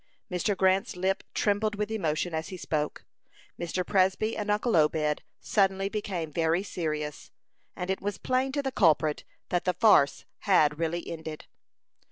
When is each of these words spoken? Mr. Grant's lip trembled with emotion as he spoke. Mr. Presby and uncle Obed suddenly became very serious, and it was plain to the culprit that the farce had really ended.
Mr. 0.31 0.57
Grant's 0.57 0.95
lip 0.95 1.21
trembled 1.35 1.75
with 1.75 1.91
emotion 1.91 2.33
as 2.33 2.47
he 2.47 2.57
spoke. 2.57 3.05
Mr. 3.59 3.85
Presby 3.85 4.35
and 4.35 4.49
uncle 4.49 4.75
Obed 4.75 5.21
suddenly 5.39 5.89
became 5.89 6.31
very 6.31 6.63
serious, 6.63 7.29
and 7.75 7.91
it 7.91 8.01
was 8.01 8.17
plain 8.17 8.51
to 8.53 8.63
the 8.63 8.71
culprit 8.71 9.23
that 9.49 9.63
the 9.65 9.75
farce 9.75 10.25
had 10.39 10.79
really 10.79 11.07
ended. 11.07 11.45